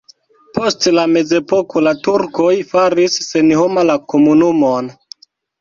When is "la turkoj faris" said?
1.89-3.21